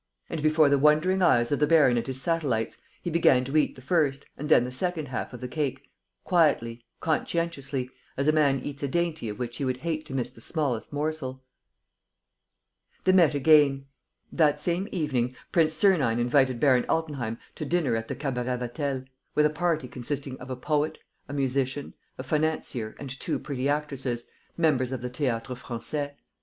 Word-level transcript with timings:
And, 0.31 0.41
before 0.41 0.67
the 0.67 0.79
wondering 0.79 1.21
eyes 1.21 1.51
of 1.51 1.59
the 1.59 1.67
baron 1.67 1.95
and 1.95 2.07
his 2.07 2.19
satellites, 2.19 2.75
he 3.03 3.11
began 3.11 3.43
to 3.43 3.55
eat 3.55 3.75
the 3.75 3.83
first 3.83 4.25
and 4.35 4.49
then 4.49 4.63
the 4.63 4.71
second 4.71 5.09
half 5.09 5.31
of 5.31 5.41
the 5.41 5.47
cake, 5.47 5.91
quietly, 6.23 6.83
conscientiously, 6.99 7.87
as 8.17 8.27
a 8.27 8.31
man 8.31 8.59
eats 8.61 8.81
a 8.81 8.87
dainty 8.87 9.29
of 9.29 9.37
which 9.37 9.57
he 9.57 9.63
would 9.63 9.77
hate 9.85 10.03
to 10.07 10.15
miss 10.15 10.31
the 10.31 10.41
smallest 10.41 10.91
morsel. 10.91 11.43
They 13.03 13.11
met 13.11 13.35
again. 13.35 13.85
That 14.31 14.59
same 14.59 14.87
evening, 14.91 15.35
Prince 15.51 15.75
Sernine 15.75 16.17
invited 16.19 16.59
Baron 16.59 16.87
Altenheim 16.89 17.37
to 17.53 17.63
dinner 17.63 17.95
at 17.95 18.07
the 18.07 18.15
Cabaret 18.15 18.57
Vatel, 18.57 19.05
with 19.35 19.45
a 19.45 19.51
party 19.51 19.87
consisting 19.87 20.35
of 20.39 20.49
a 20.49 20.55
poet, 20.55 20.97
a 21.29 21.33
musician, 21.33 21.93
a 22.17 22.23
financier 22.23 22.95
and 22.97 23.19
two 23.19 23.37
pretty 23.37 23.69
actresses, 23.69 24.25
members 24.57 24.91
of 24.91 25.03
the 25.03 25.11
Théâtre 25.11 25.55
Français. 25.55 26.15